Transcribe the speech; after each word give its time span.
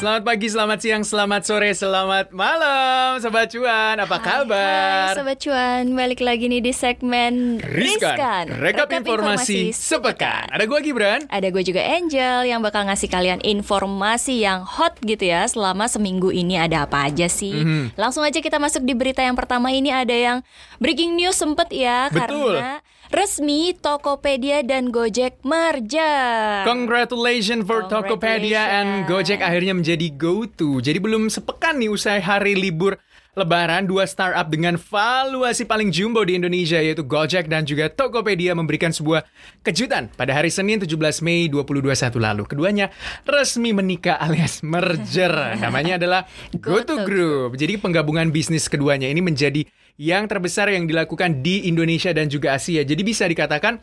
Selamat 0.00 0.24
pagi, 0.24 0.48
selamat 0.48 0.78
siang, 0.80 1.04
selamat 1.04 1.42
sore, 1.44 1.76
selamat 1.76 2.32
malam, 2.32 3.20
Sobat 3.20 3.52
Cuan. 3.52 4.00
Apa 4.00 4.16
kabar? 4.16 5.12
Hai 5.12 5.20
Sobat 5.20 5.36
Cuan, 5.44 5.92
balik 5.92 6.24
lagi 6.24 6.48
nih 6.48 6.64
di 6.64 6.72
segmen 6.72 7.60
Riskan, 7.60 8.48
rekap, 8.64 8.88
informasi, 8.96 9.76
sepekan. 9.76 10.48
Ada 10.48 10.64
gue 10.64 10.80
Gibran. 10.80 11.28
Ada 11.28 11.52
gue 11.52 11.60
juga 11.60 11.84
Angel 11.84 12.48
yang 12.48 12.64
bakal 12.64 12.88
ngasih 12.88 13.12
kalian 13.12 13.44
informasi 13.44 14.40
yang 14.40 14.64
hot 14.64 14.96
gitu 15.04 15.20
ya 15.20 15.44
selama 15.44 15.84
seminggu 15.84 16.32
ini 16.32 16.56
ada 16.56 16.88
apa 16.88 17.04
aja 17.12 17.28
sih. 17.28 17.60
Mhm. 17.60 18.00
Langsung 18.00 18.24
aja 18.24 18.40
kita 18.40 18.56
masuk 18.56 18.80
di 18.88 18.96
berita 18.96 19.20
yang 19.20 19.36
pertama 19.36 19.68
ini 19.68 19.92
ada 19.92 20.16
yang 20.16 20.40
breaking 20.80 21.12
news 21.12 21.36
sempet 21.36 21.68
ya 21.76 22.08
Betul. 22.08 22.56
karena 22.56 22.80
resmi 23.10 23.74
Tokopedia 23.74 24.62
dan 24.62 24.94
Gojek 24.94 25.42
merger. 25.42 26.62
Congratulations 26.62 27.66
for 27.66 27.90
Tokopedia 27.90 28.80
and 28.80 29.04
Congratulations. 29.04 29.10
Gojek 29.10 29.40
akhirnya 29.42 29.74
menjadi 29.74 30.06
go-to. 30.14 30.78
Jadi 30.78 30.98
belum 31.02 31.26
sepekan 31.26 31.82
nih 31.82 31.90
usai 31.90 32.22
hari 32.22 32.54
libur 32.54 32.94
Lebaran, 33.38 33.86
dua 33.86 34.10
startup 34.10 34.50
dengan 34.50 34.74
valuasi 34.74 35.62
paling 35.62 35.94
jumbo 35.94 36.18
di 36.26 36.34
Indonesia 36.34 36.82
yaitu 36.82 37.06
Gojek 37.06 37.46
dan 37.46 37.62
juga 37.62 37.86
Tokopedia 37.86 38.58
memberikan 38.58 38.90
sebuah 38.90 39.22
kejutan 39.62 40.10
pada 40.18 40.34
hari 40.34 40.50
Senin 40.50 40.82
17 40.82 40.98
Mei 41.22 41.46
2021 41.46 42.18
lalu. 42.18 42.42
Keduanya 42.42 42.90
resmi 43.22 43.70
menikah 43.70 44.18
alias 44.18 44.66
merger. 44.66 45.30
Namanya 45.62 46.02
adalah 46.02 46.26
GoTo 46.58 47.06
Group. 47.06 47.54
Jadi 47.54 47.78
penggabungan 47.78 48.34
bisnis 48.34 48.66
keduanya 48.66 49.06
ini 49.06 49.22
menjadi 49.22 49.62
yang 49.98 50.28
terbesar 50.30 50.70
yang 50.70 50.86
dilakukan 50.86 51.40
di 51.40 51.66
Indonesia 51.66 52.10
dan 52.14 52.30
juga 52.30 52.58
Asia. 52.58 52.84
Jadi 52.84 53.02
bisa 53.02 53.26
dikatakan 53.26 53.80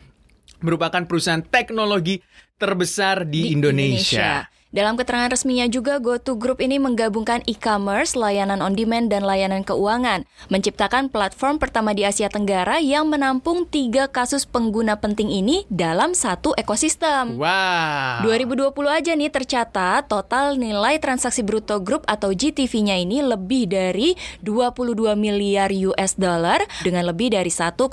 merupakan 0.62 1.02
perusahaan 1.04 1.42
teknologi 1.44 2.18
terbesar 2.58 3.28
di, 3.28 3.54
Indonesia. 3.54 4.48
Dalam 4.68 5.00
keterangan 5.00 5.32
resminya 5.32 5.64
juga, 5.64 5.96
GoTo 5.96 6.36
Group 6.36 6.60
ini 6.60 6.76
menggabungkan 6.76 7.40
e-commerce, 7.48 8.12
layanan 8.12 8.60
on-demand, 8.60 9.08
dan 9.08 9.24
layanan 9.24 9.64
keuangan. 9.64 10.28
Menciptakan 10.52 11.08
platform 11.08 11.56
pertama 11.56 11.96
di 11.96 12.04
Asia 12.04 12.28
Tenggara 12.28 12.76
yang 12.76 13.08
menampung 13.08 13.64
tiga 13.64 14.12
kasus 14.12 14.44
pengguna 14.44 15.00
penting 15.00 15.32
ini 15.32 15.64
dalam 15.72 16.12
satu 16.12 16.52
ekosistem. 16.52 17.40
Wow. 17.40 18.28
2020 18.28 18.68
aja 18.92 19.16
nih 19.16 19.32
tercatat 19.32 20.04
total 20.04 20.60
nilai 20.60 21.00
transaksi 21.00 21.40
bruto 21.40 21.80
grup 21.80 22.04
atau 22.04 22.36
GTV-nya 22.36 23.00
ini 23.00 23.24
lebih 23.24 23.72
dari 23.72 24.20
22 24.44 25.16
miliar 25.16 25.72
US 25.72 26.12
dollar 26.20 26.60
dengan 26.84 27.08
lebih 27.08 27.32
dari 27.32 27.48
1,8 27.48 27.88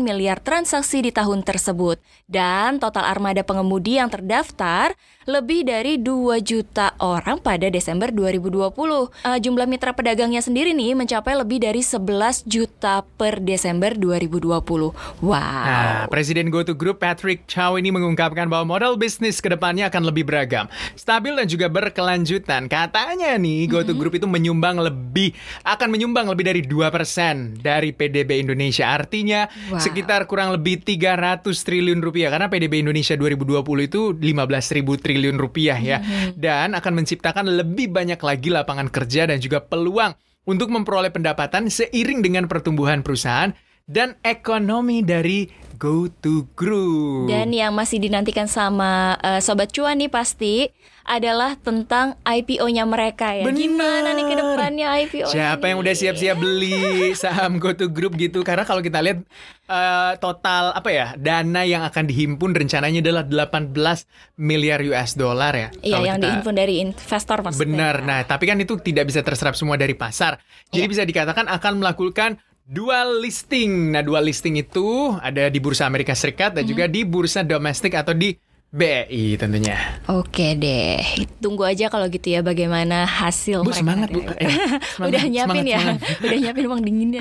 miliar 0.00 0.40
transaksi 0.40 1.04
di 1.04 1.12
tahun 1.12 1.44
tersebut. 1.44 2.00
Dan 2.24 2.80
total 2.80 3.04
armada 3.04 3.44
pengemudi 3.44 4.00
yang 4.00 4.08
terdaftar 4.08 4.96
lebih 5.28 5.66
dari 5.66 6.05
2 6.06 6.38
juta 6.38 6.94
orang 7.02 7.42
pada 7.42 7.66
Desember 7.66 8.14
2020. 8.14 9.10
Eh, 9.26 9.38
jumlah 9.42 9.66
mitra 9.66 9.90
pedagangnya 9.90 10.38
sendiri 10.38 10.70
nih 10.70 10.94
mencapai 10.94 11.34
lebih 11.34 11.58
dari 11.66 11.82
11 11.82 12.46
juta 12.46 13.02
per 13.18 13.42
Desember 13.42 13.98
2020. 13.98 14.94
Wow. 15.18 15.34
Nah, 15.34 16.06
Presiden 16.06 16.54
GoTo 16.54 16.78
Group 16.78 17.02
Patrick 17.02 17.50
Chow 17.50 17.74
ini 17.74 17.90
mengungkapkan 17.90 18.46
bahwa 18.46 18.78
model 18.78 18.94
bisnis 18.94 19.42
ke 19.42 19.50
depannya 19.50 19.90
akan 19.90 20.06
lebih 20.06 20.22
beragam, 20.22 20.70
stabil 20.94 21.34
dan 21.34 21.50
juga 21.50 21.66
berkelanjutan. 21.66 22.70
Katanya 22.70 23.34
nih, 23.34 23.66
GoTo 23.66 23.90
Group 23.98 24.14
itu 24.14 24.30
menyumbang 24.30 24.78
lebih 24.78 25.34
akan 25.66 25.90
menyumbang 25.90 26.30
lebih 26.30 26.46
dari 26.46 26.62
2% 26.62 27.58
dari 27.58 27.90
PDB 27.90 28.46
Indonesia. 28.46 28.94
Artinya 28.94 29.50
Wow. 29.72 29.82
sekitar 29.82 30.28
kurang 30.30 30.52
lebih 30.54 30.84
300 30.84 31.64
triliun 31.64 31.98
rupiah 31.98 32.30
karena 32.30 32.46
PDB 32.46 32.84
Indonesia 32.84 33.16
2020 33.16 33.88
itu 33.88 34.12
15.000 34.12 34.94
triliun 35.00 35.40
rupiah 35.40 35.80
ya. 35.80 35.95
Dan 36.34 36.74
akan 36.76 36.92
menciptakan 37.02 37.46
lebih 37.50 37.92
banyak 37.92 38.18
lagi 38.20 38.48
lapangan 38.48 38.88
kerja 38.88 39.28
dan 39.28 39.38
juga 39.38 39.62
peluang 39.64 40.14
untuk 40.46 40.70
memperoleh 40.70 41.10
pendapatan 41.10 41.66
seiring 41.66 42.22
dengan 42.22 42.46
pertumbuhan 42.46 43.02
perusahaan 43.02 43.50
dan 43.86 44.18
ekonomi 44.26 45.00
dari 45.00 45.46
GoTo 45.78 46.50
Group. 46.58 47.30
Dan 47.30 47.54
yang 47.54 47.70
masih 47.70 48.02
dinantikan 48.02 48.50
sama 48.50 49.14
eh, 49.22 49.38
Sobat 49.38 49.70
Cuan 49.70 49.94
nih 49.94 50.10
pasti 50.10 50.66
adalah 51.06 51.54
tentang 51.54 52.18
IPO-nya 52.26 52.82
mereka 52.82 53.30
ya. 53.30 53.46
Benar. 53.46 53.60
Gimana 53.62 54.08
nih 54.10 54.24
ke 54.26 54.34
depannya 54.34 54.86
IPO? 55.06 55.26
Siapa 55.30 55.70
yang 55.70 55.78
udah 55.78 55.94
siap-siap 55.94 56.34
beli 56.34 56.74
saham 57.22 57.62
GoTo 57.62 57.86
Group 57.86 58.18
gitu? 58.18 58.42
Karena 58.42 58.66
kalau 58.66 58.82
kita 58.82 58.98
lihat 58.98 59.22
eh, 59.70 60.12
total 60.18 60.74
apa 60.74 60.90
ya 60.90 61.14
dana 61.14 61.62
yang 61.62 61.86
akan 61.86 62.10
dihimpun 62.10 62.58
rencananya 62.58 62.98
adalah 62.98 63.22
18 63.22 63.70
miliar 64.34 64.82
US 64.82 65.14
dollar 65.14 65.54
ya. 65.54 65.68
Iya, 65.78 66.02
yang 66.02 66.18
kita- 66.18 66.24
dihimpun 66.26 66.54
dari 66.58 66.74
investor 66.82 67.38
maksudnya. 67.38 67.62
Benar. 67.70 67.94
Nah, 68.02 68.20
tapi 68.26 68.50
kan 68.50 68.58
itu 68.58 68.74
tidak 68.82 69.06
bisa 69.06 69.22
terserap 69.22 69.54
semua 69.54 69.78
dari 69.78 69.94
pasar. 69.94 70.42
Jadi 70.74 70.82
Iya. 70.82 70.90
bisa 70.90 71.02
dikatakan 71.06 71.46
akan 71.46 71.86
melakukan 71.86 72.42
dual 72.66 73.22
listing. 73.22 73.94
Nah, 73.94 74.02
dual 74.02 74.26
listing 74.26 74.58
itu 74.58 75.14
ada 75.22 75.46
di 75.46 75.58
Bursa 75.62 75.86
Amerika 75.86 76.12
Serikat 76.18 76.58
dan 76.58 76.66
juga 76.66 76.90
di 76.90 77.06
bursa 77.06 77.46
domestik 77.46 77.94
atau 77.94 78.12
di 78.12 78.34
BEI 78.74 79.38
tentunya. 79.38 79.78
Oke 80.10 80.58
deh, 80.58 80.98
tunggu 81.38 81.62
aja 81.62 81.86
kalau 81.86 82.10
gitu 82.10 82.34
ya 82.34 82.42
bagaimana 82.42 83.06
hasil 83.06 83.62
Bu 83.62 83.70
semangat 83.70 84.10
Bu. 84.10 84.26
Eh, 84.36 84.50
semangat, 84.50 84.82
Udah 85.06 85.22
nyiapin 85.22 85.62
semangat, 85.62 85.70
ya, 85.70 85.78
semangat. 85.78 86.18
udah 86.26 86.38
nyiapin 86.42 86.64
uang 86.66 86.82
dinginnya. 86.82 87.20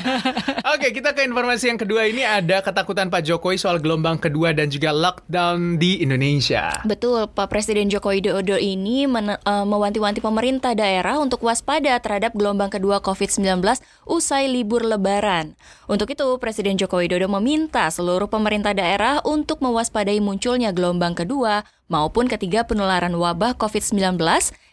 Oke, 0.72 0.88
kita 0.96 1.12
ke 1.12 1.28
informasi 1.28 1.68
yang 1.68 1.76
kedua 1.76 2.08
ini 2.08 2.24
ada 2.24 2.64
ketakutan 2.64 3.12
Pak 3.12 3.28
Jokowi 3.28 3.60
soal 3.60 3.76
gelombang 3.76 4.16
kedua 4.16 4.56
dan 4.56 4.72
juga 4.72 4.88
lockdown 4.96 5.76
di 5.76 6.00
Indonesia. 6.00 6.72
Betul, 6.88 7.28
Pak 7.28 7.52
Presiden 7.52 7.92
Joko 7.92 8.16
Widodo 8.16 8.56
ini 8.56 9.04
men- 9.04 9.36
eh, 9.36 9.66
mewanti-wanti 9.68 10.24
pemerintah 10.24 10.72
daerah 10.72 11.20
untuk 11.20 11.44
waspada 11.44 11.92
terhadap 12.00 12.32
gelombang 12.32 12.72
kedua 12.72 13.04
COVID-19 13.04 13.60
usai 14.08 14.48
libur 14.48 14.80
lebaran. 14.80 15.60
Untuk 15.86 16.08
itu, 16.08 16.24
Presiden 16.40 16.80
Joko 16.80 17.04
Widodo 17.04 17.28
meminta 17.28 17.84
seluruh 17.92 18.32
pemerintah 18.32 18.72
daerah 18.72 19.20
untuk 19.28 19.60
mewaspadai 19.60 20.18
munculnya 20.24 20.70
gelombang 20.80 21.12
kedua 21.12 21.68
maupun 21.92 22.24
ketiga 22.24 22.64
penularan 22.64 23.12
wabah 23.12 23.60
COVID-19 23.60 24.16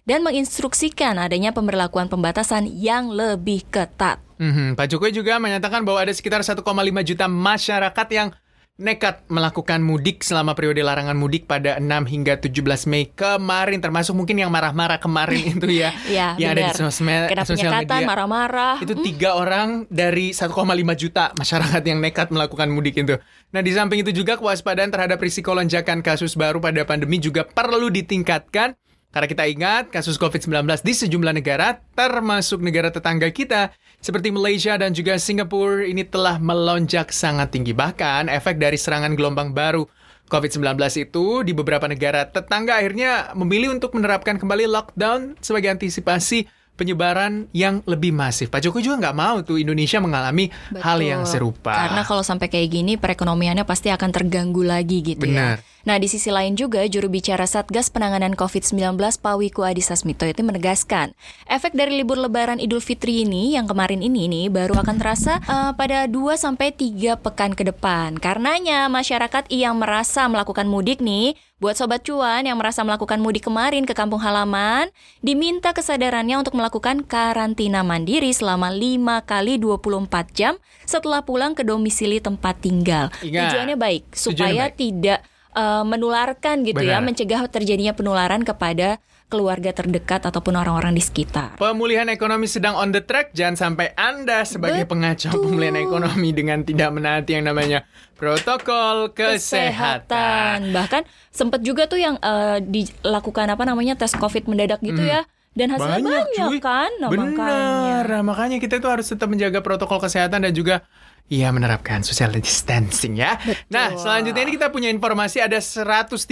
dan 0.08 0.24
menginstruksikan 0.24 1.20
adanya 1.20 1.52
pemberlakuan 1.52 2.08
pembatasan 2.08 2.72
yang 2.72 3.12
lebih 3.12 3.68
ketat. 3.68 4.24
Mhm, 4.40 4.80
Pak 4.80 4.88
Jokowi 4.88 5.12
juga 5.12 5.36
menyatakan 5.36 5.84
bahwa 5.84 6.00
ada 6.00 6.16
sekitar 6.16 6.40
1,5 6.48 7.04
juta 7.04 7.28
masyarakat 7.28 8.08
yang 8.16 8.32
nekat 8.78 9.26
melakukan 9.26 9.82
mudik 9.82 10.22
selama 10.22 10.54
periode 10.54 10.78
larangan 10.86 11.18
mudik 11.18 11.50
pada 11.50 11.82
6 11.82 11.90
hingga 12.14 12.38
17 12.38 12.62
Mei 12.86 13.10
kemarin 13.10 13.82
termasuk 13.82 14.14
mungkin 14.14 14.38
yang 14.38 14.54
marah-marah 14.54 15.02
kemarin 15.02 15.50
itu 15.58 15.66
ya 15.82 15.90
Ya, 16.06 16.38
yang 16.38 16.54
ada 16.54 16.70
di 16.70 16.78
sosmed 16.78 17.26
Kena 17.26 17.42
sosial 17.42 17.74
media. 17.74 18.06
marah-marah. 18.06 18.78
Itu 18.78 18.94
tiga 19.02 19.34
orang 19.34 19.90
dari 19.90 20.30
1,5 20.30 20.54
juta 20.94 21.34
masyarakat 21.34 21.82
yang 21.90 21.98
nekat 21.98 22.30
melakukan 22.30 22.70
mudik 22.70 23.02
itu. 23.02 23.18
Nah, 23.50 23.62
di 23.66 23.74
samping 23.74 24.06
itu 24.06 24.14
juga 24.14 24.38
kewaspadaan 24.38 24.94
terhadap 24.94 25.18
risiko 25.18 25.58
lonjakan 25.58 26.06
kasus 26.06 26.38
baru 26.38 26.62
pada 26.62 26.86
pandemi 26.86 27.18
juga 27.18 27.50
perlu 27.50 27.90
ditingkatkan. 27.90 28.78
Karena 29.18 29.34
kita 29.34 29.50
ingat 29.50 29.90
kasus 29.90 30.14
COVID-19 30.22 30.62
di 30.86 30.94
sejumlah 30.94 31.34
negara, 31.34 31.82
termasuk 31.98 32.62
negara 32.62 32.94
tetangga 32.94 33.26
kita, 33.34 33.74
seperti 33.98 34.30
Malaysia 34.30 34.78
dan 34.78 34.94
juga 34.94 35.18
Singapura, 35.18 35.90
ini 35.90 36.06
telah 36.06 36.38
melonjak 36.38 37.10
sangat 37.10 37.50
tinggi. 37.50 37.74
Bahkan 37.74 38.30
efek 38.30 38.62
dari 38.62 38.78
serangan 38.78 39.18
gelombang 39.18 39.58
baru 39.58 39.90
COVID-19 40.30 40.78
itu 41.02 41.42
di 41.42 41.50
beberapa 41.50 41.90
negara 41.90 42.30
tetangga 42.30 42.78
akhirnya 42.78 43.34
memilih 43.34 43.74
untuk 43.74 43.98
menerapkan 43.98 44.38
kembali 44.38 44.70
lockdown 44.70 45.34
sebagai 45.42 45.74
antisipasi 45.74 46.46
penyebaran 46.78 47.50
yang 47.52 47.82
lebih 47.90 48.14
masif. 48.14 48.54
Pak 48.54 48.62
Jokowi 48.62 48.86
juga 48.86 49.10
nggak 49.10 49.18
mau 49.18 49.42
tuh 49.42 49.58
Indonesia 49.58 49.98
mengalami 49.98 50.54
hal 50.78 51.02
yang 51.02 51.26
Betul. 51.26 51.34
serupa. 51.34 51.74
Karena 51.74 52.06
kalau 52.06 52.22
sampai 52.22 52.48
kayak 52.48 52.70
gini 52.70 52.94
perekonomiannya 52.96 53.66
pasti 53.66 53.90
akan 53.90 54.14
terganggu 54.14 54.62
lagi 54.62 55.02
gitu 55.02 55.26
Benar. 55.26 55.58
ya. 55.58 55.76
Nah, 55.88 55.96
di 56.04 56.12
sisi 56.12 56.28
lain 56.28 56.60
juga 56.60 56.84
juru 56.84 57.08
bicara 57.08 57.48
Satgas 57.48 57.88
Penanganan 57.88 58.36
COVID-19 58.36 59.00
Pak 59.24 59.36
Wiku 59.40 59.64
Adhisa 59.64 59.96
Smito 59.96 60.28
itu 60.28 60.44
menegaskan, 60.44 61.16
efek 61.48 61.72
dari 61.72 61.96
libur 61.96 62.20
lebaran 62.20 62.60
Idul 62.60 62.84
Fitri 62.84 63.24
ini 63.24 63.56
yang 63.56 63.72
kemarin 63.72 64.04
ini 64.04 64.28
nih 64.28 64.52
baru 64.52 64.84
akan 64.84 65.00
terasa 65.00 65.40
eh, 65.40 65.72
pada 65.80 66.04
2 66.12 66.36
sampai 66.36 66.76
3 66.76 67.16
pekan 67.24 67.56
ke 67.56 67.64
depan. 67.64 68.20
Karenanya 68.20 68.92
masyarakat 68.92 69.48
yang 69.48 69.80
merasa 69.80 70.28
melakukan 70.28 70.68
mudik 70.68 71.00
nih 71.00 71.40
Buat 71.58 71.74
sobat 71.74 72.06
cuan 72.06 72.46
yang 72.46 72.54
merasa 72.62 72.86
melakukan 72.86 73.18
mudik 73.18 73.50
kemarin 73.50 73.82
ke 73.82 73.98
kampung 73.98 74.22
halaman, 74.22 74.94
diminta 75.26 75.74
kesadarannya 75.74 76.38
untuk 76.38 76.54
melakukan 76.54 77.02
karantina 77.02 77.82
mandiri 77.82 78.30
selama 78.30 78.70
5 78.70 79.26
kali 79.26 79.58
24 79.58 80.38
jam 80.38 80.54
setelah 80.86 81.26
pulang 81.26 81.58
ke 81.58 81.66
domisili 81.66 82.22
tempat 82.22 82.62
tinggal. 82.62 83.10
Ingat, 83.26 83.42
Tujuannya 83.50 83.74
baik 83.74 84.04
tujuannya 84.06 84.22
supaya 84.38 84.64
baik. 84.70 84.78
tidak 84.78 85.20
eh, 85.58 85.84
menularkan 85.90 86.56
gitu 86.62 86.82
ya, 86.86 87.02
Benar. 87.02 87.06
mencegah 87.10 87.42
terjadinya 87.50 87.94
penularan 87.98 88.46
kepada 88.46 89.02
keluarga 89.28 89.76
terdekat 89.76 90.24
ataupun 90.24 90.56
orang-orang 90.56 90.96
di 90.96 91.04
sekitar. 91.04 91.60
Pemulihan 91.60 92.08
ekonomi 92.08 92.48
sedang 92.48 92.80
on 92.80 92.96
the 92.96 93.04
track, 93.04 93.36
jangan 93.36 93.60
sampai 93.60 93.92
Anda 94.00 94.48
sebagai 94.48 94.88
Betul. 94.88 94.92
pengacau 94.96 95.34
pemulihan 95.36 95.76
ekonomi 95.76 96.32
dengan 96.32 96.64
tidak 96.64 96.96
menaati 96.96 97.36
yang 97.36 97.46
namanya 97.52 97.84
protokol 98.16 99.12
kesehatan. 99.12 100.72
Bahkan 100.72 101.04
sempat 101.30 101.60
juga 101.60 101.92
tuh 101.92 102.00
yang 102.00 102.16
eh, 102.24 102.64
dilakukan 102.64 103.52
apa 103.52 103.64
namanya 103.68 104.00
tes 104.00 104.16
COVID 104.16 104.48
mendadak 104.48 104.80
gitu 104.80 105.04
ya. 105.04 105.28
Dan 105.58 105.74
hasilnya 105.74 106.06
banyak, 106.06 106.50
cuy. 106.54 106.60
kan? 106.62 106.92
Nah, 107.02 107.10
Bener. 107.10 107.34
makanya. 107.34 108.22
Makanya 108.22 108.58
kita 108.62 108.78
tuh 108.78 108.94
harus 108.94 109.10
tetap 109.10 109.26
menjaga 109.26 109.66
protokol 109.66 109.98
kesehatan 109.98 110.46
dan 110.46 110.54
juga 110.54 110.86
ya 111.28 111.52
menerapkan 111.52 112.04
social 112.04 112.32
distancing 112.32 113.20
ya. 113.20 113.36
Nah, 113.68 113.96
selanjutnya 114.00 114.48
ini 114.48 114.56
kita 114.56 114.72
punya 114.72 114.88
informasi 114.88 115.44
ada 115.44 115.60
137 115.60 116.28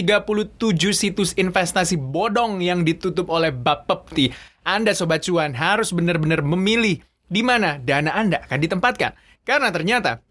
situs 0.95 1.35
investasi 1.35 1.99
bodong 1.99 2.63
yang 2.63 2.87
ditutup 2.87 3.27
oleh 3.27 3.51
Bapepti. 3.51 4.31
Anda 4.65 4.95
sobat 4.95 5.27
cuan 5.27 5.53
harus 5.53 5.91
benar-benar 5.91 6.41
memilih 6.41 7.03
di 7.27 7.41
mana 7.43 7.77
dana 7.77 8.15
Anda 8.15 8.41
akan 8.47 8.59
ditempatkan. 8.59 9.11
Karena 9.45 9.69
ternyata 9.69 10.23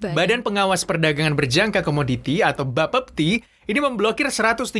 Baik. 0.00 0.16
Badan 0.16 0.40
Pengawas 0.40 0.88
Perdagangan 0.88 1.36
Berjangka 1.36 1.84
Komoditi 1.84 2.40
atau 2.40 2.64
Bapepti 2.64 3.44
ini 3.68 3.78
memblokir 3.78 4.26
137 4.26 4.72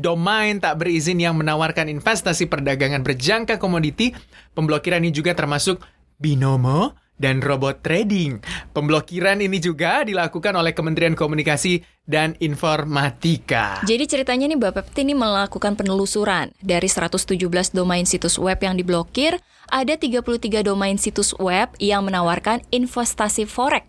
domain 0.00 0.56
tak 0.56 0.80
berizin 0.80 1.20
yang 1.20 1.36
menawarkan 1.36 1.92
investasi 1.92 2.48
perdagangan 2.48 3.04
berjangka 3.04 3.60
komoditi. 3.60 4.16
Pemblokiran 4.56 5.04
ini 5.04 5.12
juga 5.12 5.36
termasuk 5.36 5.78
Binomo 6.16 7.05
dan 7.16 7.40
robot 7.40 7.80
trading. 7.80 8.40
Pemblokiran 8.72 9.40
ini 9.40 9.60
juga 9.60 10.04
dilakukan 10.04 10.52
oleh 10.56 10.76
Kementerian 10.76 11.16
Komunikasi 11.16 11.80
dan 12.06 12.38
Informatika. 12.38 13.82
Jadi 13.82 14.04
ceritanya 14.06 14.46
nih 14.46 14.60
Bapepti 14.60 15.02
ini 15.02 15.16
melakukan 15.16 15.74
penelusuran. 15.74 16.54
Dari 16.62 16.86
117 16.86 17.36
domain 17.74 18.06
situs 18.06 18.38
web 18.38 18.60
yang 18.62 18.78
diblokir, 18.78 19.42
ada 19.68 19.94
33 19.94 20.26
domain 20.62 20.94
situs 20.94 21.32
web 21.36 21.70
yang 21.76 22.04
menawarkan 22.04 22.62
investasi 22.68 23.44
forex 23.44 23.86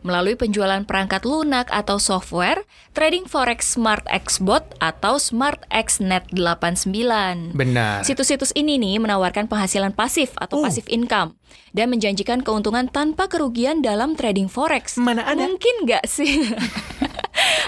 melalui 0.00 0.34
penjualan 0.34 0.80
perangkat 0.82 1.22
lunak 1.22 1.66
atau 1.68 1.96
software, 1.96 2.62
trading 2.92 3.24
forex 3.24 3.74
Smart 3.74 4.04
X 4.08 4.38
Bot 4.38 4.76
atau 4.78 5.16
Smart 5.16 5.64
X 5.68 5.98
Net 5.98 6.28
89. 6.30 7.54
Benar. 7.54 8.02
Situs-situs 8.02 8.52
ini 8.52 8.76
nih 8.76 8.98
menawarkan 8.98 9.46
penghasilan 9.46 9.92
pasif 9.92 10.34
atau 10.36 10.58
Oh. 10.58 10.64
passive 10.66 10.90
income 10.90 11.38
dan 11.70 11.86
menjanjikan 11.88 12.42
keuntungan 12.42 12.88
tanpa 12.88 13.30
kerugian 13.30 13.78
dalam 13.78 14.18
trading 14.18 14.50
forex. 14.50 14.98
Mana 14.98 15.22
ada? 15.22 15.46
Mungkin 15.46 15.86
nggak 15.86 16.04
sih? 16.04 16.44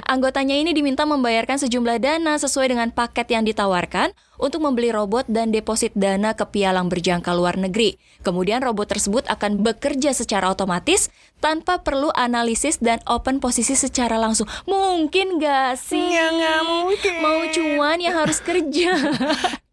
Anggotanya 0.06 0.59
ini 0.59 0.75
diminta 0.75 1.06
membayarkan 1.06 1.61
sejumlah 1.62 2.03
dana 2.03 2.35
sesuai 2.41 2.73
dengan 2.73 2.88
paket 2.91 3.31
yang 3.31 3.47
ditawarkan 3.47 4.11
untuk 4.41 4.65
membeli 4.65 4.91
robot 4.91 5.29
dan 5.29 5.53
deposit 5.53 5.93
dana 5.93 6.32
ke 6.32 6.49
pialang 6.49 6.88
berjangka 6.88 7.31
luar 7.37 7.61
negeri. 7.61 8.00
Kemudian 8.25 8.65
robot 8.65 8.97
tersebut 8.97 9.29
akan 9.29 9.61
bekerja 9.61 10.17
secara 10.17 10.50
otomatis 10.50 11.12
tanpa 11.38 11.85
perlu 11.85 12.09
analisis 12.17 12.81
dan 12.81 12.99
open 13.06 13.38
posisi 13.38 13.77
secara 13.77 14.17
langsung. 14.17 14.49
Mungkin 14.65 15.38
nggak 15.38 15.77
sih? 15.77 16.11
Ya, 16.11 16.32
nggak 16.32 16.61
mungkin. 16.65 17.12
Mau 17.21 17.41
cuan 17.53 17.99
ya 18.00 18.12
harus 18.17 18.41
kerja. 18.41 18.93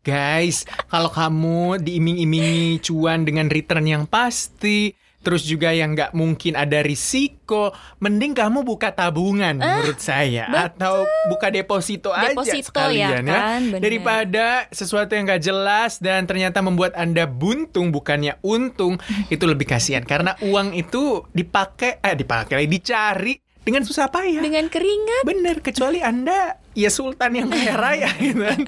Guys, 0.08 0.64
kalau 0.88 1.12
kamu 1.12 1.84
diiming-imingi 1.84 2.80
cuan 2.80 3.28
dengan 3.28 3.52
return 3.52 3.84
yang 3.84 4.04
pasti, 4.08 4.96
terus 5.28 5.44
juga 5.44 5.76
yang 5.76 5.92
nggak 5.92 6.16
mungkin 6.16 6.56
ada 6.56 6.80
risiko, 6.80 7.76
mending 8.00 8.32
kamu 8.32 8.64
buka 8.64 8.96
tabungan 8.96 9.60
menurut 9.60 10.00
saya. 10.00 10.48
atau 10.72 11.04
buka 11.28 11.52
deposito, 11.52 12.16
aja 12.16 12.32
Deposito 12.32 12.72
sekalian 12.72 13.28
ya. 13.28 13.36
kan, 13.36 13.62
bener. 13.76 13.84
Daripada 13.84 14.48
sesuatu 14.72 15.12
yang 15.20 15.28
nggak 15.28 15.44
jelas 15.44 16.00
dan 16.00 16.24
ternyata 16.24 16.64
membuat 16.64 16.96
Anda 16.96 17.28
buntung 17.28 17.92
bukannya 17.92 18.40
untung, 18.40 18.96
itu 19.34 19.44
lebih 19.44 19.68
kasihan. 19.68 20.08
Karena 20.08 20.40
uang 20.40 20.72
itu 20.72 21.28
dipakai 21.36 22.00
eh 22.00 22.16
dipakai 22.16 22.64
dicari 22.64 23.36
dengan 23.68 23.84
susah 23.84 24.08
payah. 24.08 24.40
Dengan 24.40 24.72
keringat. 24.72 25.28
Bener, 25.28 25.60
kecuali 25.60 26.00
Anda 26.00 26.56
ya 26.72 26.88
sultan 26.88 27.36
yang 27.36 27.52
kaya 27.52 27.76
raya 27.76 28.08
gitu 28.24 28.48
kan. 28.48 28.64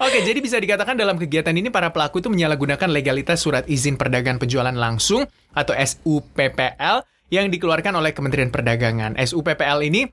Oke, 0.00 0.24
jadi 0.24 0.40
bisa 0.40 0.56
dikatakan 0.56 0.96
dalam 0.96 1.20
kegiatan 1.20 1.52
ini 1.52 1.68
para 1.68 1.92
pelaku 1.92 2.24
itu 2.24 2.32
menyalahgunakan 2.32 2.88
legalitas 2.88 3.44
surat 3.44 3.68
izin 3.68 4.00
perdagangan 4.00 4.40
penjualan 4.40 4.72
langsung 4.72 5.28
atau 5.52 5.76
SUPPL 5.76 7.04
yang 7.28 7.52
dikeluarkan 7.52 7.92
oleh 8.00 8.16
Kementerian 8.16 8.48
Perdagangan. 8.48 9.20
SUPPL 9.20 9.84
ini 9.84 10.08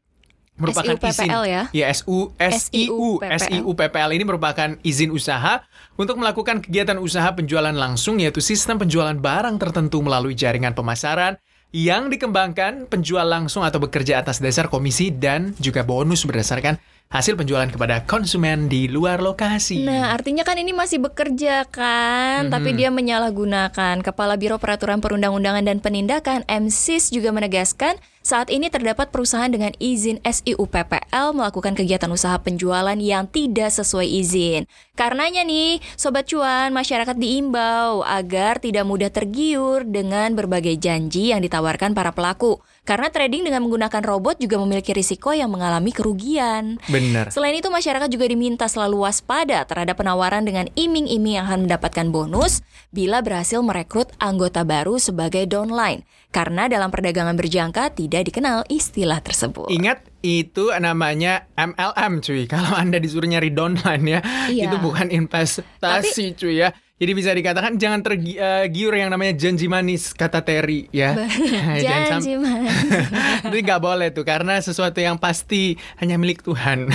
merupakan 0.59 0.91
izin 0.99 1.31
SIUPPL 1.31 1.43
ya? 1.47 1.63
Ya, 1.71 1.85
SU 1.95 2.35
SIU. 2.35 3.23
SIUPPL 3.23 4.09
ini 4.11 4.23
merupakan 4.27 4.75
izin 4.83 5.15
usaha 5.15 5.63
untuk 5.95 6.19
melakukan 6.19 6.59
kegiatan 6.59 6.99
usaha 6.99 7.31
penjualan 7.31 7.71
langsung 7.71 8.19
yaitu 8.19 8.43
sistem 8.43 8.75
penjualan 8.75 9.15
barang 9.15 9.55
tertentu 9.55 10.03
melalui 10.03 10.35
jaringan 10.35 10.75
pemasaran 10.75 11.39
yang 11.75 12.07
dikembangkan 12.07 12.87
penjual 12.87 13.27
langsung 13.27 13.67
atau 13.67 13.83
bekerja 13.83 14.23
atas 14.23 14.39
dasar 14.39 14.71
komisi 14.71 15.11
dan 15.11 15.51
juga 15.59 15.83
bonus 15.83 16.23
berdasarkan 16.23 16.79
hasil 17.11 17.35
penjualan 17.35 17.67
kepada 17.67 18.07
konsumen 18.07 18.71
di 18.71 18.87
luar 18.87 19.19
lokasi. 19.19 19.83
Nah, 19.83 20.15
artinya 20.15 20.47
kan 20.47 20.55
ini 20.55 20.71
masih 20.71 21.03
bekerja 21.03 21.67
kan, 21.67 22.47
tapi 22.47 22.71
Mhm. 22.71 22.77
dia 22.79 22.89
menyalahgunakan. 22.95 23.99
Kepala 24.01 24.39
Biro 24.39 24.55
Peraturan 24.55 25.03
Perundang-undangan 25.03 25.67
dan 25.67 25.83
Penindakan 25.83 26.47
MSIS 26.47 27.11
juga 27.11 27.35
menegaskan 27.35 27.99
saat 28.25 28.49
ini 28.49 28.73
terdapat 28.73 29.13
perusahaan 29.13 29.53
dengan 29.53 29.69
izin 29.77 30.17
SIUPPL 30.25 31.37
melakukan 31.37 31.77
kegiatan 31.77 32.09
usaha 32.09 32.33
penjualan 32.41 32.97
yang 32.97 33.29
tidak 33.29 33.69
sesuai 33.69 34.09
izin. 34.09 34.65
Karenanya 34.97 35.45
nih, 35.45 35.77
Sobat 35.93 36.25
Cuan, 36.25 36.73
masyarakat 36.73 37.13
diimbau 37.13 38.01
agar 38.01 38.57
tidak 38.57 38.81
mudah 38.89 39.13
tergiur 39.13 39.85
dengan 39.85 40.33
berbagai 40.33 40.73
janji 40.81 41.29
yang 41.29 41.45
ditawarkan 41.45 41.93
para 41.93 42.17
pelaku. 42.17 42.57
Karena 42.81 43.13
trading 43.13 43.45
dengan 43.45 43.65
menggunakan 43.65 44.01
robot 44.01 44.41
juga 44.41 44.57
memiliki 44.61 44.93
risiko 44.93 45.33
yang 45.33 45.53
mengalami 45.53 45.93
kerugian. 45.93 46.81
Benar. 46.89 47.29
Selain 47.29 47.53
itu, 47.57 47.69
masyarakat 47.69 48.09
juga 48.09 48.25
diminta 48.29 48.65
selalu 48.65 49.05
waspada 49.05 49.65
terhadap 49.69 50.01
penawaran 50.01 50.45
dengan 50.45 50.69
iming-iming 50.73 51.41
yang 51.41 51.45
akan 51.49 51.65
mendapatkan 51.69 52.09
bonus 52.09 52.65
bila 52.89 53.21
berhasil 53.25 53.61
merekrut 53.61 54.13
anggota 54.17 54.61
baru 54.61 54.97
sebagai 55.01 55.49
downline. 55.49 56.05
Karena 56.35 56.67
dalam 56.67 56.91
perdagangan 56.91 57.39
berjangka 57.39 57.95
tidak 57.95 58.27
dikenal 58.27 58.67
istilah 58.67 59.23
tersebut. 59.23 59.71
Ingat 59.71 60.03
itu 60.19 60.67
namanya 60.75 61.47
MLM 61.55 62.19
cuy. 62.19 62.43
Kalau 62.51 62.75
Anda 62.75 62.99
disuruh 62.99 63.23
nyari 63.23 63.55
downline 63.55 64.03
ya, 64.03 64.19
Iya. 64.51 64.67
itu 64.67 64.75
bukan 64.83 65.15
investasi 65.15 66.35
cuy 66.35 66.59
ya. 66.59 66.75
Jadi 66.95 67.11
bisa 67.11 67.35
dikatakan 67.35 67.75
jangan 67.75 67.99
tergiur 67.99 68.95
yang 68.95 69.11
namanya 69.11 69.35
janji 69.35 69.67
manis 69.67 70.15
kata 70.15 70.47
Terry 70.47 70.87
ya. 70.95 71.11
Janji 71.83 72.39
manis. 72.39 72.71
Itu 73.51 73.51
nggak 73.51 73.81
boleh 73.83 74.15
tuh 74.15 74.23
karena 74.23 74.63
sesuatu 74.63 74.95
yang 75.03 75.19
pasti 75.19 75.75
hanya 75.99 76.15
milik 76.15 76.47
Tuhan. 76.47 76.87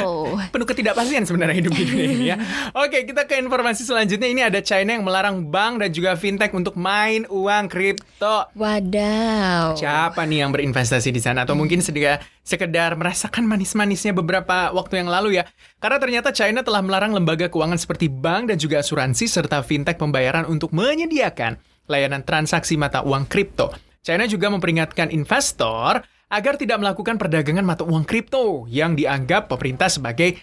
Au. 0.00 0.40
Penuh 0.56 0.64
ketidakpastian 0.64 1.28
sebenarnya 1.28 1.52
hidup 1.52 1.76
di 1.76 1.84
dunia 1.84 2.08
ini 2.16 2.26
ya. 2.32 2.36
Oke, 2.80 3.04
kita 3.04 3.28
ke 3.28 3.36
informasi 3.36 3.84
selanjutnya. 3.84 4.24
Ini 4.24 4.48
ada 4.48 4.64
China 4.64 4.96
yang 4.96 5.04
melarang 5.04 5.44
bank 5.52 5.84
dan 5.84 5.92
juga 5.92 6.16
fintech 6.16 6.56
untuk 6.56 6.72
main 6.80 7.28
uang 7.28 7.68
kripto. 7.68 8.48
Wadaw. 8.56 9.76
Siapa 9.76 10.24
nih 10.24 10.48
yang 10.48 10.50
berinvestasi 10.56 11.12
di 11.12 11.20
sana 11.20 11.44
atau 11.44 11.52
mungkin 11.52 11.84
sedia, 11.84 12.24
sekedar 12.46 12.94
merasakan 12.94 13.42
manis-manisnya 13.42 14.14
beberapa 14.14 14.70
waktu 14.70 15.02
yang 15.02 15.10
lalu 15.10 15.42
ya. 15.42 15.50
Karena 15.82 15.98
ternyata 15.98 16.30
China 16.30 16.62
telah 16.62 16.80
melarang 16.80 17.10
lembaga 17.10 17.50
keuangan 17.50 17.76
seperti 17.76 18.06
bank 18.06 18.54
dan 18.54 18.56
juga 18.62 18.78
asuransi 18.78 19.26
serta 19.26 19.66
fintech 19.66 19.98
pembayaran 19.98 20.46
untuk 20.46 20.70
menyediakan 20.70 21.58
layanan 21.90 22.22
transaksi 22.22 22.78
mata 22.78 23.02
uang 23.02 23.26
kripto. 23.26 23.74
China 24.06 24.30
juga 24.30 24.46
memperingatkan 24.54 25.10
investor 25.10 25.98
agar 26.30 26.54
tidak 26.54 26.78
melakukan 26.78 27.18
perdagangan 27.18 27.66
mata 27.66 27.82
uang 27.82 28.06
kripto 28.06 28.70
yang 28.70 28.94
dianggap 28.94 29.50
pemerintah 29.50 29.90
sebagai 29.90 30.38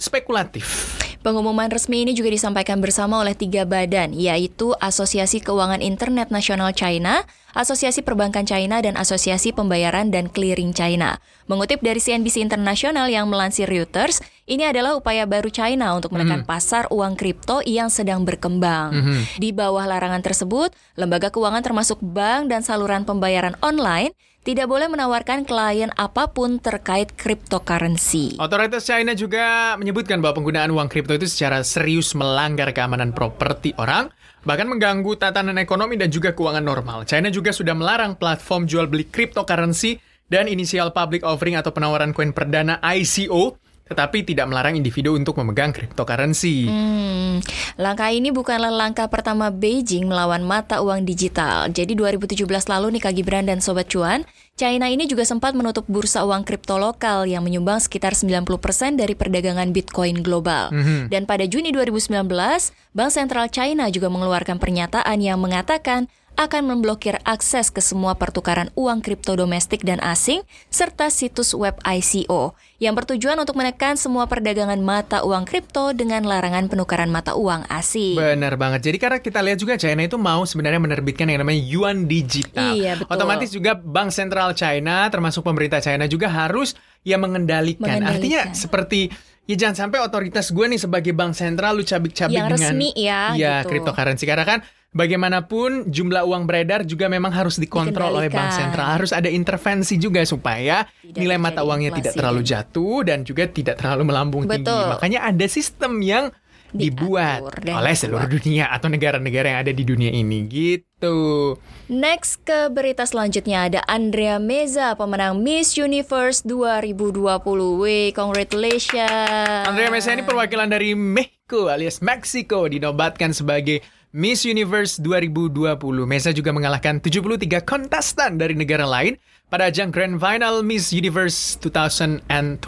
spekulatif. 0.00 0.96
Pengumuman 1.18 1.66
resmi 1.66 2.06
ini 2.06 2.14
juga 2.14 2.30
disampaikan 2.30 2.78
bersama 2.78 3.18
oleh 3.18 3.34
tiga 3.34 3.66
badan, 3.66 4.14
yaitu 4.14 4.70
Asosiasi 4.78 5.42
Keuangan 5.42 5.82
Internet 5.82 6.30
Nasional 6.30 6.70
China, 6.70 7.26
Asosiasi 7.56 8.04
Perbankan 8.04 8.44
China, 8.44 8.84
dan 8.84 9.00
Asosiasi 9.00 9.56
Pembayaran 9.56 10.12
dan 10.12 10.28
Clearing 10.28 10.76
China. 10.76 11.16
Mengutip 11.48 11.80
dari 11.80 11.96
CNBC 11.96 12.44
Internasional 12.44 13.08
yang 13.08 13.24
melansir 13.28 13.64
Reuters, 13.64 14.20
ini 14.44 14.68
adalah 14.68 14.96
upaya 14.96 15.24
baru 15.24 15.48
China 15.48 15.96
untuk 15.96 16.12
menekan 16.12 16.44
pasar 16.44 16.88
uang 16.92 17.16
kripto 17.16 17.64
yang 17.64 17.88
sedang 17.88 18.24
berkembang. 18.24 19.20
Di 19.40 19.52
bawah 19.52 19.88
larangan 19.88 20.20
tersebut, 20.20 20.76
lembaga 20.96 21.32
keuangan 21.32 21.64
termasuk 21.64 22.00
bank 22.04 22.52
dan 22.52 22.60
saluran 22.60 23.08
pembayaran 23.08 23.56
online 23.64 24.12
tidak 24.48 24.64
boleh 24.64 24.88
menawarkan 24.88 25.44
klien 25.44 25.92
apa 26.00 26.32
pun 26.32 26.56
terkait 26.56 27.12
cryptocurrency. 27.20 28.40
Otoritas 28.40 28.88
China 28.88 29.12
juga 29.12 29.76
menyebutkan 29.76 30.24
bahwa 30.24 30.40
penggunaan 30.40 30.72
uang 30.72 30.88
kripto 30.88 31.12
itu 31.12 31.28
secara 31.28 31.60
serius 31.60 32.16
melanggar 32.16 32.72
keamanan 32.72 33.12
properti 33.12 33.76
orang, 33.76 34.08
bahkan 34.48 34.64
mengganggu 34.64 35.12
tatanan 35.20 35.60
ekonomi 35.60 36.00
dan 36.00 36.08
juga 36.08 36.32
keuangan 36.32 36.64
normal. 36.64 37.04
China 37.04 37.28
juga 37.28 37.52
sudah 37.52 37.76
melarang 37.76 38.16
platform 38.16 38.64
jual 38.64 38.88
beli 38.88 39.04
cryptocurrency 39.04 40.00
dan 40.32 40.48
inisial 40.48 40.88
public 40.96 41.20
offering 41.20 41.60
atau 41.60 41.68
penawaran 41.68 42.16
koin 42.16 42.32
perdana 42.32 42.80
ICO 42.80 43.60
tetapi 43.88 44.22
tidak 44.22 44.46
melarang 44.46 44.76
individu 44.76 45.16
untuk 45.16 45.40
memegang 45.40 45.72
cryptocurrency. 45.72 46.68
Hmm, 46.68 47.40
langkah 47.80 48.12
ini 48.12 48.28
bukanlah 48.28 48.70
langkah 48.70 49.08
pertama 49.08 49.48
Beijing 49.48 50.04
melawan 50.04 50.44
mata 50.44 50.84
uang 50.84 51.08
digital. 51.08 51.72
Jadi 51.72 51.96
2017 51.96 52.44
lalu 52.68 53.00
nih 53.00 53.02
Kak 53.02 53.14
Gibran 53.16 53.48
dan 53.48 53.64
Sobat 53.64 53.88
Cuan, 53.88 54.28
China 54.58 54.90
ini 54.90 55.06
juga 55.06 55.22
sempat 55.22 55.54
menutup 55.54 55.86
bursa 55.86 56.26
uang 56.26 56.42
kripto 56.42 56.76
lokal 56.76 57.30
yang 57.30 57.46
menyumbang 57.46 57.78
sekitar 57.78 58.12
90% 58.12 58.98
dari 58.98 59.14
perdagangan 59.14 59.70
Bitcoin 59.70 60.20
global. 60.20 60.68
Mhm. 60.74 61.08
Dan 61.08 61.24
pada 61.24 61.46
Juni 61.46 61.70
2019, 61.70 62.74
Bank 62.92 63.10
Sentral 63.14 63.48
China 63.48 63.86
juga 63.88 64.10
mengeluarkan 64.10 64.58
pernyataan 64.58 65.22
yang 65.22 65.38
mengatakan 65.38 66.10
akan 66.38 66.70
memblokir 66.70 67.18
akses 67.26 67.74
ke 67.74 67.82
semua 67.82 68.14
pertukaran 68.14 68.70
uang 68.78 69.02
kripto 69.02 69.34
domestik 69.34 69.82
dan 69.82 69.98
asing 69.98 70.46
serta 70.70 71.10
situs 71.10 71.50
web 71.50 71.74
ICO 71.82 72.54
yang 72.78 72.94
bertujuan 72.94 73.34
untuk 73.42 73.58
menekan 73.58 73.98
semua 73.98 74.30
perdagangan 74.30 74.78
mata 74.78 75.26
uang 75.26 75.42
kripto 75.42 75.90
dengan 75.98 76.22
larangan 76.22 76.70
penukaran 76.70 77.10
mata 77.10 77.34
uang 77.34 77.66
asing. 77.66 78.14
Benar 78.14 78.54
banget. 78.54 78.86
Jadi 78.86 78.96
karena 79.02 79.18
kita 79.18 79.42
lihat 79.42 79.58
juga 79.58 79.74
China 79.74 80.06
itu 80.06 80.14
mau 80.14 80.46
sebenarnya 80.46 80.78
menerbitkan 80.78 81.26
yang 81.26 81.42
namanya 81.42 81.58
yuan 81.58 82.06
digital. 82.06 82.70
Iya, 82.70 83.02
betul. 83.02 83.18
Otomatis 83.18 83.50
juga 83.50 83.74
Bank 83.74 84.14
Sentral 84.14 84.54
China 84.54 85.10
termasuk 85.10 85.42
pemerintah 85.42 85.82
China 85.82 86.06
juga 86.06 86.30
harus 86.30 86.78
ya 87.02 87.18
mengendalikan. 87.18 87.82
Mengendalikan. 87.82 88.14
Artinya 88.14 88.40
seperti 88.54 89.10
ya 89.48 89.56
jangan 89.56 89.88
sampai 89.88 89.98
otoritas 90.04 90.52
gue 90.52 90.66
nih 90.68 90.76
sebagai 90.76 91.16
bank 91.16 91.32
sentral 91.32 91.72
lu 91.72 91.82
cabik-cabik 91.82 92.36
Yang 92.36 92.48
dengan 92.52 92.68
resmi 92.68 92.88
ya, 92.92 93.32
Iya, 93.32 93.54
gitu. 93.64 93.68
cryptocurrency 93.72 94.28
karena 94.28 94.44
kan 94.44 94.58
bagaimanapun 94.92 95.92
jumlah 95.92 96.24
uang 96.24 96.48
beredar 96.48 96.82
juga 96.84 97.06
memang 97.12 97.28
harus 97.30 97.60
dikontrol 97.60 98.18
oleh 98.18 98.32
bank 98.32 98.56
sentral. 98.56 98.88
Harus 98.88 99.12
ada 99.12 99.28
intervensi 99.28 100.00
juga 100.00 100.24
supaya 100.24 100.88
Tidak 101.04 101.16
nilai 101.20 101.36
mata 101.36 101.60
uangnya 101.62 101.92
tidak 101.92 102.12
inflasi. 102.12 102.18
terlalu 102.18 102.40
jatuh 102.44 102.96
dan 103.04 103.18
juga 103.24 103.44
tidak 103.48 103.76
terlalu 103.80 104.02
melambung 104.08 104.44
tinggi. 104.48 104.64
Betul. 104.64 104.84
Makanya 104.96 105.20
ada 105.28 105.46
sistem 105.46 106.00
yang 106.00 106.32
dibuat 106.68 107.40
oleh 107.48 107.64
dibuat. 107.64 107.96
seluruh 107.96 108.28
dunia 108.28 108.68
atau 108.68 108.92
negara-negara 108.92 109.56
yang 109.56 109.60
ada 109.64 109.72
di 109.72 109.84
dunia 109.88 110.12
ini 110.12 110.44
gitu. 110.44 111.56
Next 111.88 112.44
ke 112.44 112.68
berita 112.68 113.08
selanjutnya 113.08 113.72
ada 113.72 113.80
Andrea 113.88 114.36
Meza, 114.36 114.92
pemenang 114.92 115.40
Miss 115.40 115.80
Universe 115.80 116.44
2020. 116.44 117.80
Wih, 117.80 118.12
congratulations. 118.12 119.64
Andrea 119.64 119.88
Mesa 119.88 120.12
ini 120.12 120.20
perwakilan 120.20 120.68
dari 120.68 120.92
Mexico 120.92 121.72
alias 121.72 122.04
Meksiko 122.04 122.68
dinobatkan 122.68 123.32
sebagai 123.32 123.80
Miss 124.08 124.48
Universe 124.48 124.96
2020. 125.04 125.76
Mesa 126.08 126.32
juga 126.32 126.48
mengalahkan 126.48 126.96
73 126.96 127.60
kontestan 127.60 128.40
dari 128.40 128.56
negara 128.56 128.88
lain 128.88 129.20
pada 129.52 129.68
ajang 129.68 129.92
Grand 129.92 130.16
Final 130.16 130.64
Miss 130.64 130.96
Universe 130.96 131.60
2020 131.60 132.64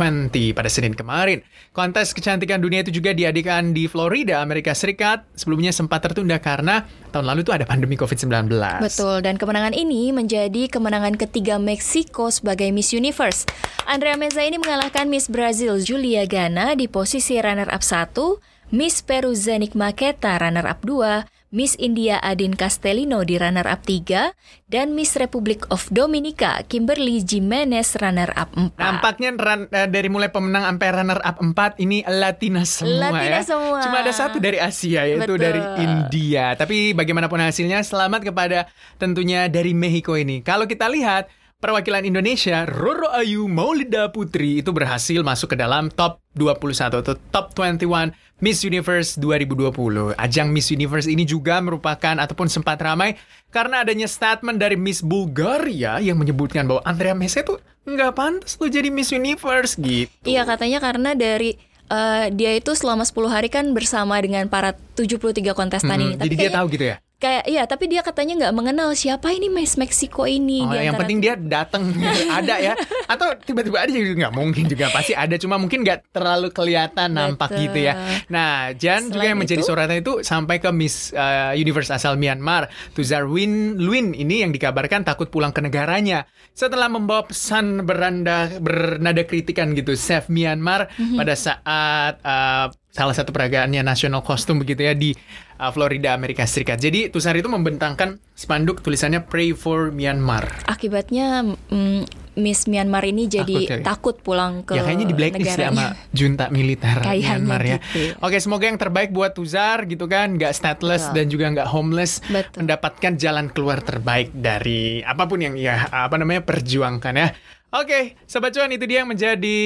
pada 0.53 0.69
Senin 0.69 0.93
kemarin. 0.93 1.41
Kontes 1.73 2.13
kecantikan 2.13 2.61
dunia 2.61 2.85
itu 2.85 2.93
juga 2.93 3.17
diadakan 3.17 3.73
di 3.73 3.89
Florida, 3.89 4.45
Amerika 4.45 4.77
Serikat. 4.77 5.25
Sebelumnya 5.33 5.73
sempat 5.73 6.05
tertunda 6.05 6.37
karena 6.37 6.85
tahun 7.09 7.25
lalu 7.33 7.41
itu 7.41 7.57
ada 7.57 7.65
pandemi 7.65 7.97
COVID-19. 7.97 8.53
Betul, 8.85 9.25
dan 9.25 9.41
kemenangan 9.41 9.73
ini 9.73 10.13
menjadi 10.13 10.69
kemenangan 10.69 11.17
ketiga 11.17 11.57
Meksiko 11.57 12.29
sebagai 12.29 12.69
Miss 12.69 12.93
Universe. 12.93 13.49
Andrea 13.89 14.21
Meza 14.21 14.45
ini 14.45 14.61
mengalahkan 14.61 15.09
Miss 15.09 15.33
Brazil 15.33 15.81
Julia 15.81 16.29
Gana 16.29 16.77
di 16.77 16.85
posisi 16.85 17.41
runner-up 17.41 17.81
1, 17.81 18.60
Miss 18.71 19.03
Peru 19.03 19.35
Zenik 19.35 19.75
Maketa 19.75 20.39
runner-up 20.39 20.87
2, 20.87 21.27
Miss 21.51 21.75
India 21.83 22.23
Adin 22.23 22.55
Castellino 22.55 23.27
di 23.27 23.35
runner-up 23.35 23.83
3, 23.83 24.31
dan 24.71 24.95
Miss 24.95 25.19
Republic 25.19 25.67
of 25.75 25.91
Dominica 25.91 26.63
Kimberly 26.71 27.19
Jimenez 27.19 27.99
runner-up 27.99 28.55
4. 28.55 28.79
Nampaknya 28.79 29.35
ran- 29.35 29.67
eh, 29.75 29.91
dari 29.91 30.07
mulai 30.07 30.31
pemenang 30.31 30.71
sampai 30.71 30.89
runner 31.03 31.19
up 31.19 31.43
4 31.43 31.83
ini 31.83 32.07
Latina 32.07 32.63
semua 32.63 33.11
Latina 33.11 33.43
ya. 33.43 33.43
semua. 33.43 33.83
Cuma 33.83 34.07
ada 34.07 34.15
satu 34.15 34.39
dari 34.39 34.63
Asia 34.63 35.03
yaitu 35.03 35.35
Betul. 35.35 35.51
dari 35.51 35.63
India. 35.83 36.55
Tapi 36.55 36.95
bagaimanapun 36.95 37.43
hasilnya 37.43 37.83
selamat 37.83 38.23
kepada 38.23 38.71
tentunya 39.03 39.51
dari 39.51 39.75
Mexico 39.75 40.15
ini. 40.15 40.47
Kalau 40.47 40.71
kita 40.71 40.87
lihat 40.87 41.27
perwakilan 41.61 42.09
Indonesia 42.09 42.65
Roro 42.65 43.13
Ayu 43.13 43.45
Maulida 43.45 44.09
Putri 44.09 44.65
itu 44.65 44.73
berhasil 44.73 45.21
masuk 45.21 45.53
ke 45.53 45.57
dalam 45.61 45.93
top 45.93 46.23
21 46.33 46.89
atau 47.05 47.19
top 47.35 47.53
21 47.53 48.15
Miss 48.41 48.65
Universe 48.65 49.21
2020. 49.21 50.17
Ajang 50.17 50.49
Miss 50.49 50.73
Universe 50.73 51.05
ini 51.05 51.29
juga 51.29 51.61
merupakan 51.61 52.17
ataupun 52.17 52.49
sempat 52.49 52.81
ramai 52.81 53.21
karena 53.53 53.85
adanya 53.85 54.09
statement 54.09 54.57
dari 54.57 54.81
Miss 54.81 55.05
Bulgaria 55.05 56.01
yang 56.01 56.17
menyebutkan 56.17 56.65
bahwa 56.65 56.81
Andrea 56.89 57.13
Mesa 57.13 57.45
itu 57.45 57.61
nggak 57.85 58.13
pantas 58.17 58.57
lo 58.57 58.67
jadi 58.67 58.89
Miss 58.89 59.13
Universe 59.13 59.77
gitu. 59.77 60.13
Iya 60.25 60.49
katanya 60.49 60.81
karena 60.81 61.13
dari 61.13 61.61
eh, 61.93 62.27
dia 62.33 62.57
itu 62.57 62.73
selama 62.73 63.05
10 63.05 63.29
hari 63.29 63.49
kan 63.53 63.77
bersama 63.77 64.17
dengan 64.21 64.49
para 64.49 64.73
73 64.97 65.53
kontestan 65.53 66.01
ini. 66.01 66.17
Hmm, 66.17 66.23
jadi 66.25 66.35
dia 66.35 66.41
kayaknya- 66.49 66.57
tahu 66.57 66.67
gitu 66.73 66.85
ya. 66.89 66.97
Kayak 67.21 67.45
iya, 67.45 67.69
tapi 67.69 67.85
dia 67.85 68.01
katanya 68.01 68.33
nggak 68.41 68.55
mengenal 68.57 68.97
siapa 68.97 69.29
ini 69.29 69.47
Miss 69.47 69.77
Meksiko 69.77 70.25
ini. 70.25 70.65
Oh, 70.65 70.73
di 70.73 70.89
yang 70.89 70.97
penting 70.97 71.21
dia 71.21 71.37
datang 71.37 71.93
ada 72.41 72.57
ya. 72.57 72.73
Atau 73.05 73.37
tiba-tiba 73.39 73.85
ada 73.85 73.93
juga 73.93 74.25
nggak 74.25 74.33
mungkin 74.33 74.65
juga 74.65 74.89
pasti 74.89 75.13
ada 75.13 75.37
cuma 75.37 75.61
mungkin 75.61 75.85
nggak 75.85 76.09
terlalu 76.11 76.49
kelihatan 76.49 77.13
nampak 77.13 77.53
Betul. 77.53 77.63
gitu 77.69 77.79
ya. 77.85 77.95
Nah, 78.27 78.73
Jan 78.73 79.07
juga 79.07 79.21
Selain 79.21 79.29
yang 79.29 79.39
menjadi 79.39 79.61
itu- 79.61 79.69
sorotan 79.69 80.01
itu 80.01 80.13
sampai 80.25 80.57
ke 80.59 80.73
Miss 80.73 81.13
uh, 81.13 81.53
Universe 81.53 81.93
asal 81.93 82.17
Myanmar, 82.17 82.67
Tuzar 82.97 83.29
Win 83.29 83.77
Luin 83.77 84.17
ini 84.17 84.41
yang 84.41 84.51
dikabarkan 84.51 85.05
takut 85.05 85.29
pulang 85.29 85.53
ke 85.53 85.61
negaranya 85.61 86.25
setelah 86.51 86.89
membawa 86.89 87.29
pesan 87.29 87.85
beranda 87.85 88.49
bernada 88.57 89.23
kritikan 89.23 89.77
gitu 89.77 89.93
Save 89.93 90.33
Myanmar 90.33 90.89
Mhm. 90.97 91.21
pada 91.21 91.37
saat 91.37 92.17
uh, 92.25 92.73
salah 92.91 93.15
satu 93.15 93.31
peragaannya 93.31 93.81
nasional 93.87 94.21
kostum 94.27 94.59
begitu 94.59 94.83
ya 94.83 94.95
di 94.95 95.15
uh, 95.59 95.71
Florida 95.71 96.13
Amerika 96.15 96.43
Serikat. 96.45 96.83
Jadi 96.83 97.09
Tuzar 97.09 97.39
itu 97.39 97.47
membentangkan 97.47 98.19
spanduk 98.35 98.83
tulisannya 98.83 99.25
Pray 99.27 99.55
for 99.55 99.95
Myanmar. 99.95 100.67
Akibatnya 100.67 101.47
mm, 101.47 102.30
Miss 102.41 102.65
Myanmar 102.67 103.05
ini 103.05 103.29
jadi 103.29 103.69
Takut 103.85 103.85
takut, 103.85 104.17
pulang 104.25 104.65
ke 104.65 104.75
ya 104.75 104.83
kayaknya 104.83 105.07
di 105.07 105.15
blacklist 105.15 105.55
ya 105.55 105.69
sama 105.71 105.95
junta 106.11 106.49
militer 106.49 106.97
Kayaknya 107.07 107.29
Myanmar 107.37 107.63
ya. 107.63 107.79
gitu. 107.79 108.17
Oke, 108.25 108.37
semoga 108.41 108.65
yang 108.67 108.81
terbaik 108.81 109.13
buat 109.13 109.37
Tuzar 109.37 109.85
gitu 109.85 110.09
kan, 110.09 110.35
nggak 110.35 110.51
stateless 110.51 111.07
Betul. 111.09 111.15
dan 111.15 111.25
juga 111.29 111.45
nggak 111.55 111.69
homeless, 111.69 112.13
Betul. 112.27 112.67
mendapatkan 112.67 113.13
jalan 113.15 113.47
keluar 113.53 113.79
terbaik 113.85 114.33
dari 114.33 115.05
apa 115.05 115.29
pun 115.29 115.39
yang 115.39 115.55
ya 115.55 115.87
apa 115.93 116.17
namanya 116.17 116.43
perjuangkan 116.43 117.15
ya. 117.15 117.29
Oke, 117.71 118.19
Sobat 118.27 118.51
Cuan 118.51 118.75
itu 118.75 118.83
dia 118.83 119.07
yang 119.07 119.11
menjadi 119.15 119.59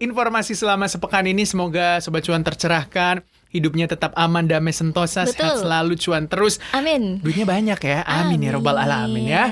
informasi 0.00 0.56
selama 0.56 0.88
sepekan 0.88 1.28
ini. 1.28 1.44
Semoga 1.44 2.00
Sobat 2.00 2.24
Cuan 2.24 2.40
tercerahkan, 2.40 3.20
hidupnya 3.52 3.84
tetap 3.84 4.16
aman, 4.16 4.48
damai, 4.48 4.72
sentosa, 4.72 5.28
sehat 5.28 5.60
Betul. 5.60 5.68
selalu, 5.68 5.92
cuan 6.00 6.24
terus. 6.24 6.56
Amin. 6.72 7.20
Duitnya 7.20 7.44
banyak 7.44 7.78
ya, 7.84 8.00
amin, 8.08 8.40
ya 8.40 8.50
robbal 8.56 8.80
alamin 8.80 9.24
ya. 9.28 9.44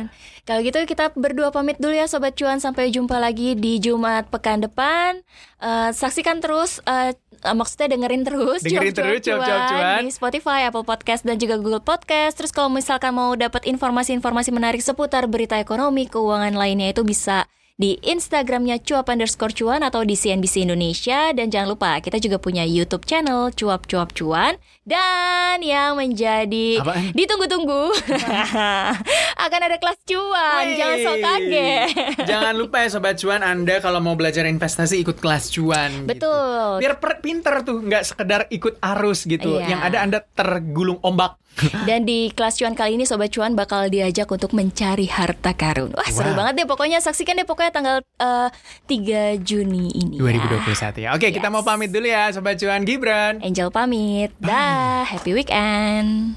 Kalau 0.42 0.58
gitu 0.66 0.74
kita 0.82 1.14
berdua 1.14 1.54
pamit 1.54 1.78
dulu 1.78 1.94
ya 1.94 2.10
Sobat 2.10 2.34
Cuan. 2.34 2.58
Sampai 2.58 2.90
jumpa 2.90 3.22
lagi 3.22 3.54
di 3.54 3.78
Jumat 3.78 4.26
pekan 4.26 4.58
depan. 4.58 5.22
Eh, 5.62 5.90
Saksikan 5.94 6.42
terus 6.42 6.82
eh, 6.82 7.14
Maksudnya 7.42 7.98
dengerin 7.98 8.22
terus 8.22 8.62
Dengerin 8.62 8.94
Cuap-Cuap 8.94 9.18
terus 9.18 9.20
Cuap-Cuap 9.26 9.62
Cuan. 9.66 10.02
Di 10.06 10.14
Spotify, 10.14 10.70
Apple 10.70 10.86
Podcast 10.86 11.26
Dan 11.26 11.42
juga 11.42 11.58
Google 11.58 11.82
Podcast. 11.82 12.38
Terus 12.38 12.54
kalau 12.54 12.70
misalkan 12.70 13.14
mau 13.14 13.34
dapat 13.34 13.66
informasi-informasi 13.66 14.54
menarik 14.54 14.78
Seputar 14.78 15.26
berita 15.26 15.58
ekonomi, 15.58 16.06
keuangan 16.06 16.54
lainnya 16.54 16.94
Itu 16.94 17.02
bisa 17.02 17.50
di 17.74 17.96
Instagramnya 17.98 18.78
cuap 18.78 19.08
underscore 19.08 19.52
cuan 19.52 19.80
atau 19.80 20.02
di 20.02 20.12
CNBC 20.12 20.62
Indonesia 20.62 21.32
dan 21.32 21.48
jangan 21.48 21.72
lupa 21.72 21.96
kita 21.98 22.16
juga 22.16 22.36
punya 22.36 22.62
YouTube 22.62 23.02
channel 23.02 23.48
cuap 23.50 23.88
cuap 23.88 24.12
cuan 24.12 24.60
dan 24.82 25.62
yang 25.62 25.96
menjadi 25.96 26.78
Apaan? 26.78 27.10
ditunggu-tunggu 27.12 27.82
akan 29.44 29.60
ada 29.62 29.76
kelas 29.78 29.98
cuan 30.04 30.64
jangan 30.74 30.98
sok 31.00 31.12
Wey. 31.12 31.22
kaget 31.22 31.88
Jangan 32.30 32.54
lupa 32.54 32.76
ya 32.80 32.88
Sobat 32.88 33.16
Cuan, 33.18 33.42
Anda 33.42 33.78
kalau 33.78 33.98
mau 33.98 34.14
belajar 34.14 34.46
investasi 34.46 35.02
ikut 35.02 35.18
kelas 35.18 35.52
cuan. 35.52 36.06
gitu. 36.06 36.08
Betul. 36.08 36.80
Biar 36.80 36.94
per- 36.98 37.20
pinter 37.20 37.54
tuh, 37.62 37.82
nggak 37.82 38.04
sekedar 38.04 38.40
ikut 38.48 38.78
arus 38.80 39.26
gitu. 39.26 39.58
Iya. 39.58 39.76
Yang 39.76 39.80
ada 39.82 39.98
Anda 40.00 40.18
tergulung 40.24 40.98
ombak. 41.02 41.41
dan 41.88 42.02
di 42.02 42.28
kelas 42.28 42.56
cuan 42.56 42.72
kali 42.72 42.94
ini 42.94 43.04
sobat 43.04 43.28
cuan 43.28 43.52
bakal 43.52 43.86
diajak 43.86 44.26
untuk 44.26 44.52
mencari 44.52 45.06
harta 45.06 45.52
karun 45.52 45.92
wah 45.92 46.06
seru 46.06 46.30
Wow. 46.30 46.38
banget 46.38 46.52
deh 46.58 46.66
pokoknya 46.66 46.98
saksikan 46.98 47.34
deh 47.34 47.44
pokoknya 47.44 47.70
tanggal 47.70 47.96
eh, 48.00 48.48
3 48.86 49.36
Juni 49.38 49.92
ini 49.92 50.16
ya. 50.16 50.32
2021 50.32 50.98
ya. 50.98 51.08
Oke, 51.12 51.28
kita 51.28 51.46
Yes. 51.46 51.52
mau 51.52 51.62
pamit 51.62 51.88
dulu 51.88 52.04
ya 52.04 52.30
Sobat 52.30 52.56
Cuan 52.56 52.82
Gibran. 52.82 53.40
Angel 53.40 53.68
pamit 53.68 54.32
dah 54.38 55.04
happy 55.04 55.32
weekend 55.32 56.32